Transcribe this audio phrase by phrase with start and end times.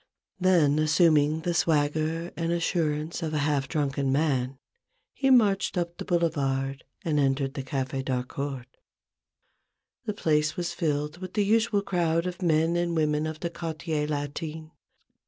[0.39, 4.57] Then assuming the swagger and assurance of a half drunken man,
[5.13, 8.77] he marched up the Boulevard and entered the Cafe d'Harcourt.
[10.05, 14.07] The place was filled with the usual crowd of men and women of the Quartier
[14.07, 14.71] Latin.